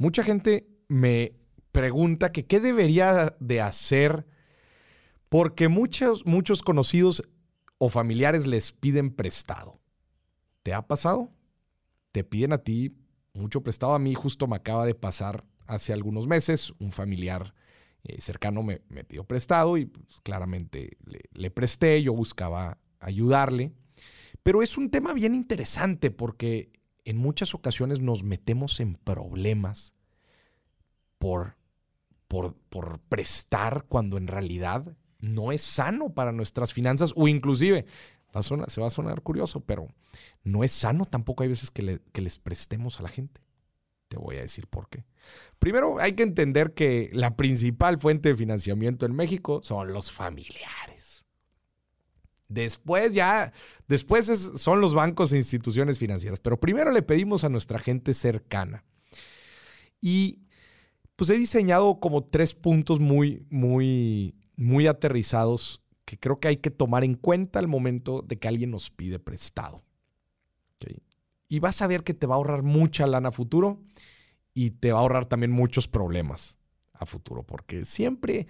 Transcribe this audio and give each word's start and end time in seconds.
Mucha 0.00 0.22
gente 0.22 0.66
me 0.88 1.34
pregunta 1.72 2.32
que 2.32 2.46
qué 2.46 2.58
debería 2.58 3.36
de 3.38 3.60
hacer 3.60 4.26
porque 5.28 5.68
muchos, 5.68 6.24
muchos 6.24 6.62
conocidos 6.62 7.28
o 7.76 7.90
familiares 7.90 8.46
les 8.46 8.72
piden 8.72 9.10
prestado. 9.14 9.78
¿Te 10.62 10.72
ha 10.72 10.86
pasado? 10.86 11.30
Te 12.12 12.24
piden 12.24 12.54
a 12.54 12.64
ti 12.64 12.96
mucho 13.34 13.62
prestado. 13.62 13.92
A 13.92 13.98
mí 13.98 14.14
justo 14.14 14.46
me 14.46 14.56
acaba 14.56 14.86
de 14.86 14.94
pasar 14.94 15.44
hace 15.66 15.92
algunos 15.92 16.26
meses. 16.26 16.72
Un 16.78 16.92
familiar 16.92 17.52
eh, 18.02 18.18
cercano 18.22 18.62
me, 18.62 18.78
pidió 18.78 19.24
prestado 19.24 19.76
y 19.76 19.84
pues, 19.84 20.18
claramente 20.22 20.96
le 21.30 21.50
presté. 21.50 22.02
Yo 22.02 22.14
buscaba 22.14 22.78
ayudarle. 23.00 23.74
Pero 24.42 24.62
es 24.62 24.78
un 24.78 24.90
tema 24.90 25.12
bien 25.12 25.34
interesante 25.34 26.10
porque 26.10 26.79
en 27.04 27.16
muchas 27.16 27.54
ocasiones 27.54 28.00
nos 28.00 28.22
metemos 28.22 28.80
en 28.80 28.94
problemas 28.94 29.92
por, 31.18 31.56
por, 32.28 32.54
por 32.68 33.00
prestar 33.00 33.84
cuando 33.88 34.16
en 34.16 34.26
realidad 34.26 34.96
no 35.18 35.52
es 35.52 35.62
sano 35.62 36.14
para 36.14 36.32
nuestras 36.32 36.72
finanzas 36.72 37.12
o 37.16 37.28
inclusive, 37.28 37.86
se 38.42 38.80
va 38.80 38.86
a 38.86 38.90
sonar 38.90 39.22
curioso, 39.22 39.60
pero 39.60 39.88
no 40.42 40.64
es 40.64 40.72
sano 40.72 41.04
tampoco 41.04 41.42
hay 41.42 41.48
veces 41.48 41.70
que, 41.70 42.00
que 42.12 42.22
les 42.22 42.38
prestemos 42.38 43.00
a 43.00 43.02
la 43.02 43.08
gente. 43.08 43.40
Te 44.08 44.18
voy 44.18 44.36
a 44.36 44.40
decir 44.40 44.66
por 44.66 44.88
qué. 44.88 45.04
Primero, 45.60 46.00
hay 46.00 46.14
que 46.14 46.24
entender 46.24 46.74
que 46.74 47.10
la 47.12 47.36
principal 47.36 47.98
fuente 47.98 48.30
de 48.30 48.34
financiamiento 48.34 49.06
en 49.06 49.14
México 49.14 49.60
son 49.62 49.92
los 49.92 50.10
familiares. 50.10 51.19
Después 52.50 53.14
ya, 53.14 53.52
después 53.86 54.26
son 54.26 54.80
los 54.80 54.92
bancos 54.92 55.32
e 55.32 55.36
instituciones 55.36 56.00
financieras, 56.00 56.40
pero 56.40 56.58
primero 56.58 56.90
le 56.90 57.00
pedimos 57.00 57.44
a 57.44 57.48
nuestra 57.48 57.78
gente 57.78 58.12
cercana. 58.12 58.84
Y 60.00 60.40
pues 61.14 61.30
he 61.30 61.34
diseñado 61.34 62.00
como 62.00 62.24
tres 62.24 62.54
puntos 62.54 62.98
muy, 62.98 63.46
muy, 63.50 64.34
muy 64.56 64.88
aterrizados 64.88 65.80
que 66.04 66.18
creo 66.18 66.40
que 66.40 66.48
hay 66.48 66.56
que 66.56 66.72
tomar 66.72 67.04
en 67.04 67.14
cuenta 67.14 67.60
al 67.60 67.68
momento 67.68 68.20
de 68.22 68.36
que 68.36 68.48
alguien 68.48 68.72
nos 68.72 68.90
pide 68.90 69.20
prestado. 69.20 69.84
Y 71.48 71.60
vas 71.60 71.82
a 71.82 71.86
ver 71.86 72.02
que 72.02 72.14
te 72.14 72.26
va 72.26 72.34
a 72.34 72.38
ahorrar 72.38 72.62
mucha 72.62 73.06
lana 73.06 73.28
a 73.28 73.32
futuro 73.32 73.80
y 74.54 74.70
te 74.70 74.90
va 74.90 74.98
a 74.98 75.02
ahorrar 75.02 75.26
también 75.26 75.52
muchos 75.52 75.86
problemas 75.86 76.56
a 76.94 77.06
futuro, 77.06 77.44
porque 77.44 77.84
siempre 77.84 78.46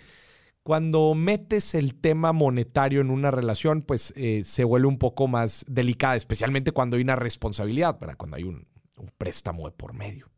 cuando 0.62 1.14
metes 1.14 1.74
el 1.74 1.94
tema 1.94 2.32
monetario 2.32 3.00
en 3.00 3.10
una 3.10 3.30
relación, 3.30 3.82
pues 3.82 4.12
eh, 4.16 4.42
se 4.44 4.64
vuelve 4.64 4.88
un 4.88 4.98
poco 4.98 5.26
más 5.26 5.64
delicada, 5.68 6.16
especialmente 6.16 6.72
cuando 6.72 6.96
hay 6.96 7.02
una 7.02 7.16
responsabilidad, 7.16 7.98
cuando 8.16 8.36
hay 8.36 8.44
un, 8.44 8.66
un 8.96 9.10
préstamo 9.16 9.66
de 9.66 9.72
por 9.72 9.94
medio. 9.94 10.30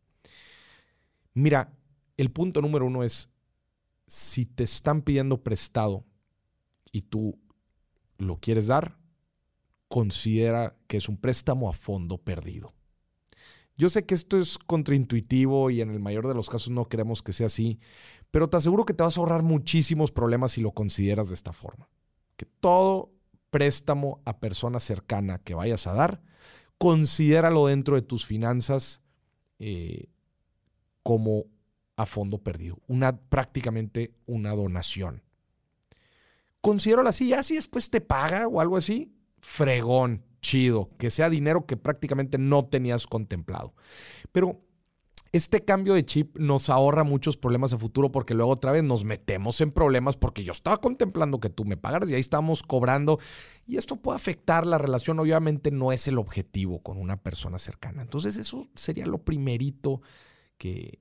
Mira, 1.35 1.73
el 2.17 2.31
punto 2.31 2.63
número 2.63 2.87
uno 2.87 3.03
es, 3.03 3.31
si 4.07 4.47
te 4.47 4.65
están 4.65 5.03
pidiendo 5.03 5.43
prestado 5.43 6.05
y 6.93 7.03
tú 7.03 7.39
lo 8.19 8.39
quieres 8.39 8.69
dar, 8.69 8.99
considera 9.89 10.77
que 10.87 10.99
es 10.99 11.09
un 11.09 11.17
préstamo 11.17 11.69
a 11.69 11.73
fondo 11.73 12.19
perdido. 12.19 12.75
Yo 13.77 13.89
sé 13.89 14.05
que 14.05 14.15
esto 14.15 14.39
es 14.39 14.59
contraintuitivo 14.59 15.71
y 15.71 15.81
en 15.81 15.91
el 15.91 15.99
mayor 15.99 16.29
de 16.29 16.35
los 16.35 16.51
casos 16.51 16.71
no 16.71 16.89
queremos 16.89 17.23
que 17.23 17.33
sea 17.33 17.47
así, 17.47 17.81
pero 18.33 18.49
te 18.49 18.57
aseguro 18.57 18.85
que 18.85 18.95
te 18.95 19.05
vas 19.05 19.17
a 19.17 19.21
ahorrar 19.21 19.43
muchísimos 19.43 20.11
problemas 20.11 20.53
si 20.53 20.63
lo 20.63 20.73
consideras 20.73 21.29
de 21.29 21.35
esta 21.35 21.53
forma. 21.53 21.89
Que 22.37 22.47
todo 22.47 23.13
préstamo 23.51 24.23
a 24.25 24.41
persona 24.41 24.81
cercana 24.81 25.39
que 25.39 25.55
vayas 25.55 25.87
a 25.87 25.93
dar, 25.93 26.23
considéralo 26.79 27.67
dentro 27.67 27.95
de 27.95 28.03
tus 28.03 28.25
finanzas 28.25 29.03
eh, 29.59 30.07
como 31.03 31.45
a 31.97 32.07
fondo 32.07 32.39
perdido, 32.39 32.79
una 32.89 33.17
prácticamente 33.17 34.15
una 34.25 34.55
donación. 34.55 35.23
Considéralo 36.63 37.11
así, 37.11 37.29
ya 37.29 37.43
si 37.43 37.57
después 37.57 37.91
te 37.91 38.01
paga 38.01 38.49
o 38.49 38.63
algo 38.63 38.79
así, 38.79 39.13
fregón, 39.41 40.25
chido, 40.41 40.89
que 40.97 41.11
sea 41.11 41.29
dinero 41.29 41.67
que 41.67 41.77
prácticamente 41.77 42.39
no 42.39 42.65
tenías 42.65 43.07
contemplado. 43.07 43.75
Pero 44.33 44.63
este 45.33 45.65
cambio 45.65 45.95
de 45.95 46.05
chip 46.05 46.37
nos 46.39 46.69
ahorra 46.69 47.05
muchos 47.05 47.39
problemas 47.39 47.73
a 47.73 47.79
futuro 47.79 48.13
porque 48.13 48.35
luego 48.35 48.53
otra 48.53 48.71
vez 48.71 48.85
nos 48.85 49.05
metemos 49.05 49.63
en 49.63 49.73
problemas 49.73 50.17
porque 50.17 50.45
yo 50.45 50.53
estaba 50.53 50.77
contemplando 50.77 51.41
que 51.41 51.49
tú 51.49 51.65
me 51.65 51.79
pagaras 51.79 52.11
y 52.11 52.15
ahí 52.15 52.21
estamos 52.21 52.63
cobrando 52.63 53.19
y 53.67 53.79
esto 53.79 53.97
puede 53.97 54.17
afectar 54.17 54.67
la 54.67 54.77
relación. 54.77 55.19
Obviamente 55.19 55.71
no 55.71 55.91
es 55.91 56.07
el 56.07 56.19
objetivo 56.19 56.83
con 56.83 56.99
una 56.99 57.17
persona 57.17 57.59
cercana. 57.59 58.03
Entonces 58.03 58.37
eso 58.37 58.69
sería 58.75 59.07
lo 59.07 59.25
primerito 59.25 60.03
que, 60.59 61.01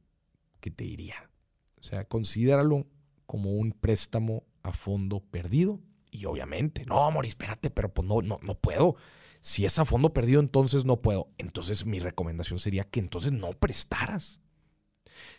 que 0.62 0.72
te 0.72 0.86
diría. 0.86 1.30
O 1.78 1.84
sea, 1.84 2.06
considéralo 2.06 2.88
como 3.25 3.52
un 3.52 3.74
préstamo 3.74 4.44
a 4.64 4.72
fondo 4.72 5.20
perdido 5.20 5.81
y 6.09 6.25
obviamente, 6.25 6.86
no, 6.86 7.06
amor, 7.06 7.25
espérate, 7.25 7.70
pero 7.70 7.94
pues 7.94 8.08
no, 8.08 8.22
no, 8.22 8.40
no 8.41 8.56
puedo. 8.56 8.96
Si 9.41 9.66
es 9.66 9.79
a 9.79 9.85
fondo 9.85 10.13
perdido, 10.13 10.40
entonces 10.40 10.85
no 10.85 11.02
puedo. 11.02 11.29
Entonces 11.40 11.85
mi 11.88 12.00
recomendación 12.00 12.59
sería 12.59 12.84
que 12.84 13.00
entonces 13.00 13.31
no 13.31 13.52
prestaras. 13.53 14.40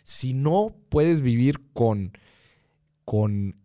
Si 0.03 0.33
no 0.33 0.75
puedes 0.89 1.21
vivir 1.21 1.71
con, 1.71 2.11
con 3.05 3.57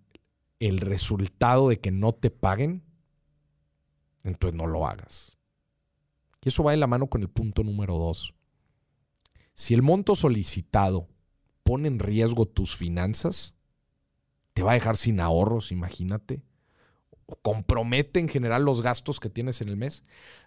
el 0.60 0.78
resultado 0.78 1.68
de 1.68 1.80
que 1.80 1.90
no 1.90 2.12
te 2.12 2.30
paguen, 2.30 2.84
entonces 4.22 4.56
no 4.56 4.68
lo 4.68 4.86
hagas. 4.86 5.36
Y 6.44 6.48
eso 6.48 6.62
va 6.62 6.70
de 6.70 6.78
la 6.78 6.86
mano 6.86 7.08
con 7.08 7.22
el 7.22 7.28
punto 7.28 7.64
número 7.64 7.98
dos. 7.98 8.32
Si 9.54 9.74
el 9.74 9.82
monto 9.82 10.14
solicitado 10.14 11.08
pone 11.64 11.88
en 11.88 11.98
riesgo 11.98 12.46
tus 12.46 12.76
finanzas, 12.76 13.54
te 14.52 14.62
va 14.62 14.70
a 14.70 14.74
dejar 14.74 14.96
sin 14.96 15.18
ahorros, 15.18 15.72
imagínate 15.72 16.42
compromete 17.36 18.20
en 18.20 18.28
general 18.28 18.64
los 18.64 18.82
gastos 18.82 19.20
que 19.20 19.30
tienes 19.30 19.60
en 19.60 19.68
el 19.68 19.76
mes, 19.76 20.02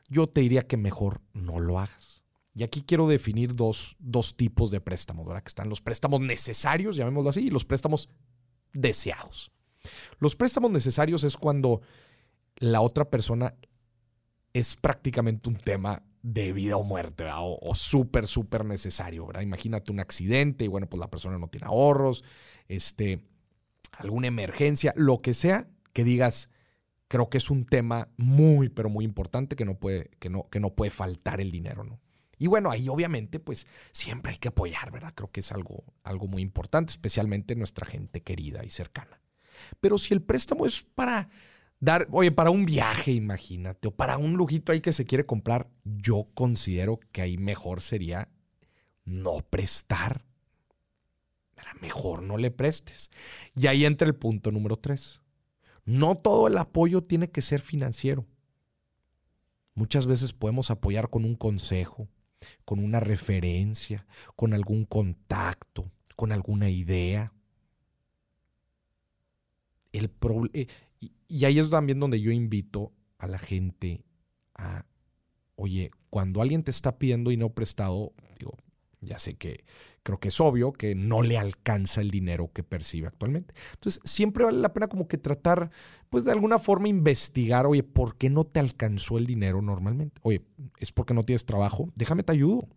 yo 0.10 0.28
te 0.28 0.42
diría 0.42 0.68
que 0.68 0.78
mejor 0.78 1.22
no 1.34 1.60
lo 1.60 1.80
hagas. 1.80 2.24
Y 2.54 2.64
aquí 2.64 2.84
quiero 2.86 3.08
definir 3.08 3.56
dos, 3.56 3.96
tipos 4.36 4.72
de 4.72 4.82
préstamos, 4.82 5.26
¿verdad? 5.26 5.44
Que 5.44 5.50
están 5.50 5.70
los 5.70 5.82
préstamos 5.82 6.20
necesarios, 6.20 6.96
llamémoslo 6.96 7.30
así, 7.30 7.48
y 7.48 7.50
los 7.50 7.64
préstamos 7.64 8.10
deseados. 8.74 9.52
Los 10.20 10.36
préstamos 10.36 10.72
necesarios 10.72 11.24
es 11.24 11.38
cuando 11.38 11.82
la 12.58 12.82
otra 12.82 13.10
persona 13.10 13.56
es 14.54 14.76
prácticamente 14.76 15.50
un 15.50 15.56
tema 15.56 16.04
de 16.24 16.52
vida 16.52 16.78
o 16.78 16.84
muerte, 16.84 17.26
o, 17.26 17.58
o 17.62 17.74
súper, 17.74 18.28
súper 18.28 18.66
necesario, 18.66 19.28
¿verdad? 19.28 19.42
Imagínate 19.42 19.92
un 19.92 20.00
accidente 20.00 20.66
y 20.66 20.68
bueno, 20.68 20.88
pues 20.88 21.00
la 21.00 21.10
persona 21.10 21.38
no 21.38 21.48
tiene 21.48 21.68
ahorros, 21.68 22.24
este, 22.68 23.24
alguna 23.94 24.28
emergencia, 24.28 24.94
lo 24.96 25.22
que 25.22 25.34
sea, 25.34 25.68
que 25.94 26.04
digas, 26.04 26.50
creo 27.12 27.30
que 27.30 27.40
es 27.40 27.50
un 27.50 27.66
tema 27.66 28.08
muy, 28.16 28.70
pero 28.70 28.90
muy 28.90 29.04
importante 29.04 29.58
que 29.58 29.66
no 29.66 29.78
puede, 29.78 30.12
que 30.20 30.30
no, 30.30 30.50
que 30.50 30.62
no 30.62 30.76
puede 30.76 30.92
faltar 30.92 31.42
el 31.42 31.52
dinero, 31.52 31.84
¿no? 31.84 32.00
Y 32.38 32.48
bueno, 32.48 32.72
ahí 32.72 32.88
obviamente, 32.88 33.38
pues 33.42 33.68
siempre 33.92 34.32
hay 34.32 34.38
que 34.38 34.48
apoyar, 34.48 34.92
¿verdad? 34.92 35.12
Creo 35.14 35.30
que 35.30 35.42
es 35.42 35.52
algo, 35.52 35.84
algo 36.04 36.28
muy 36.28 36.42
importante, 36.42 36.92
especialmente 36.92 37.54
nuestra 37.58 37.86
gente 37.86 38.22
querida 38.22 38.64
y 38.64 38.70
cercana. 38.70 39.20
Pero 39.82 39.98
si 39.98 40.14
el 40.14 40.22
préstamo 40.22 40.66
es 40.66 40.84
para 40.84 41.28
dar, 41.82 42.08
oye, 42.12 42.32
para 42.32 42.50
un 42.50 42.66
viaje, 42.66 43.12
imagínate, 43.12 43.90
o 43.90 43.92
para 43.92 44.18
un 44.18 44.38
lujito 44.38 44.72
ahí 44.72 44.80
que 44.80 44.94
se 44.94 45.04
quiere 45.04 45.26
comprar, 45.26 45.70
yo 45.84 46.30
considero 46.34 47.02
que 47.12 47.22
ahí 47.22 47.38
mejor 47.38 47.82
sería 47.82 48.30
no 49.04 49.40
prestar. 49.50 50.24
Mejor 51.82 52.24
no 52.24 52.38
le 52.38 52.52
prestes. 52.52 53.12
Y 53.54 53.68
ahí 53.68 53.84
entra 53.84 54.08
el 54.08 54.16
punto 54.16 54.50
número 54.52 54.78
tres. 54.78 55.21
No 55.86 56.18
todo 56.18 56.48
el 56.48 56.58
apoyo 56.58 57.02
tiene 57.02 57.30
que 57.30 57.42
ser 57.42 57.62
financiero. 57.62 58.26
Muchas 59.74 60.06
veces 60.06 60.34
podemos 60.34 60.70
apoyar 60.70 61.10
con 61.10 61.26
un 61.26 61.36
consejo, 61.36 62.08
con 62.66 62.80
una 62.80 63.00
referencia, 63.00 64.06
con 64.36 64.54
algún 64.54 64.86
contacto, 64.86 65.92
con 66.16 66.32
alguna 66.32 66.70
idea. 66.70 67.34
El 69.92 70.12
eh, 70.54 70.68
y 71.28 71.46
ahí 71.46 71.60
es 71.60 71.70
también 71.70 72.00
donde 72.00 72.20
yo 72.20 72.32
invito 72.32 72.92
a 73.18 73.28
la 73.28 73.40
gente 73.40 74.04
a, 74.56 74.86
oye, 75.56 75.92
cuando 76.10 76.42
alguien 76.42 76.64
te 76.64 76.72
está 76.72 76.98
pidiendo 76.98 77.30
dinero 77.30 77.54
prestado, 77.54 78.14
digo, 78.38 78.58
ya 79.00 79.18
sé 79.18 79.36
que 79.36 79.64
creo 80.04 80.20
que 80.20 80.30
es 80.30 80.40
obvio 80.40 80.74
que 80.74 80.96
no 80.96 81.22
le 81.22 81.38
alcanza 81.38 82.02
el 82.02 82.10
dinero 82.10 82.52
que 82.54 82.64
percibe 82.64 83.08
actualmente. 83.08 83.54
Entonces, 83.74 84.02
siempre 84.04 84.44
vale 84.44 84.60
la 84.60 84.74
pena 84.74 84.88
como 84.88 85.08
que 85.08 85.18
tratar, 85.18 85.72
pues 86.10 86.24
de 86.24 86.32
alguna 86.32 86.60
forma 86.60 86.88
investigar, 86.88 87.66
oye, 87.66 87.84
¿por 87.84 88.18
qué 88.18 88.30
no 88.30 88.44
te 88.44 88.60
alcanzó 88.60 89.18
el 89.18 89.28
dinero 89.28 89.62
normalmente? 89.62 90.20
Oye, 90.24 90.44
¿es 90.78 90.92
porque 90.92 91.14
no 91.14 91.24
tienes 91.24 91.46
trabajo? 91.46 91.92
Déjame 91.96 92.24
te 92.24 92.32
ayudo. 92.32 92.68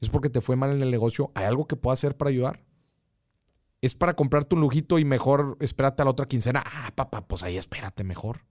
¿Es 0.00 0.10
porque 0.10 0.30
te 0.30 0.40
fue 0.40 0.56
mal 0.56 0.70
en 0.70 0.82
el 0.82 0.90
negocio? 0.90 1.32
¿Hay 1.34 1.44
algo 1.44 1.66
que 1.66 1.76
pueda 1.76 1.94
hacer 1.94 2.16
para 2.16 2.30
ayudar? 2.30 2.64
¿Es 3.80 3.94
para 3.94 4.14
comprarte 4.14 4.54
un 4.54 4.60
lujito 4.60 4.98
y 4.98 5.04
mejor 5.04 5.56
espérate 5.60 6.02
a 6.02 6.04
la 6.04 6.10
otra 6.10 6.26
quincena? 6.26 6.62
Ah, 6.64 6.92
papá, 6.94 7.26
pues 7.26 7.42
ahí 7.42 7.56
espérate 7.56 8.04
mejor. 8.04 8.44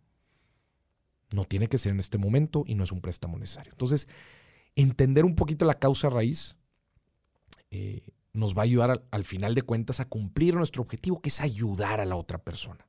No 1.33 1.45
tiene 1.45 1.67
que 1.67 1.77
ser 1.77 1.91
en 1.91 1.99
este 1.99 2.17
momento 2.17 2.63
y 2.65 2.75
no 2.75 2.83
es 2.83 2.91
un 2.91 3.01
préstamo 3.01 3.37
necesario. 3.37 3.71
Entonces, 3.73 4.07
entender 4.75 5.25
un 5.25 5.35
poquito 5.35 5.65
la 5.65 5.79
causa 5.79 6.09
raíz 6.09 6.57
eh, 7.71 8.09
nos 8.33 8.55
va 8.55 8.61
a 8.61 8.65
ayudar 8.65 8.91
al, 8.91 9.03
al 9.11 9.23
final 9.23 9.55
de 9.55 9.61
cuentas 9.61 9.99
a 9.99 10.05
cumplir 10.05 10.55
nuestro 10.55 10.83
objetivo, 10.83 11.21
que 11.21 11.29
es 11.29 11.41
ayudar 11.41 11.99
a 11.99 12.05
la 12.05 12.15
otra 12.15 12.37
persona. 12.37 12.87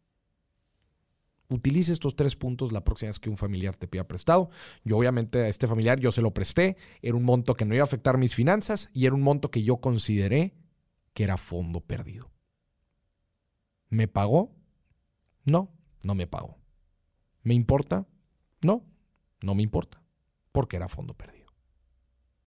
Utilice 1.51 1.93
estos 1.93 2.15
tres 2.15 2.37
puntos 2.37 2.73
la 2.73 2.85
próxima 2.85 3.09
vez 3.09 3.19
que 3.19 3.31
un 3.31 3.39
familiar 3.39 3.75
te 3.75 3.89
pida 3.89 4.07
prestado. 4.07 4.51
Yo 4.85 4.99
obviamente 4.99 5.39
a 5.39 5.49
este 5.49 5.67
familiar 5.67 5.99
yo 5.99 6.13
se 6.13 6.21
lo 6.21 6.35
presté, 6.35 6.77
era 7.01 7.17
un 7.17 7.25
monto 7.25 7.55
que 7.55 7.65
no 7.65 7.75
iba 7.75 7.83
a 7.83 7.87
afectar 7.87 8.19
mis 8.19 8.35
finanzas 8.35 8.91
y 8.93 9.07
era 9.07 9.15
un 9.15 9.23
monto 9.23 9.51
que 9.51 9.63
yo 9.63 9.79
consideré 9.79 10.55
que 11.15 11.25
era 11.25 11.39
fondo 11.39 11.81
perdido. 11.81 12.31
¿Me 13.89 14.09
pagó? 14.09 14.55
No, 15.45 15.73
no 16.05 16.15
me 16.15 16.27
pagó. 16.27 16.59
¿Me 17.43 17.55
importa? 17.55 18.07
No, 18.63 18.85
no 19.43 19.55
me 19.55 19.63
importa, 19.63 20.03
porque 20.53 20.77
era 20.77 20.89
fondo 20.89 21.15
perdido. 21.15 21.38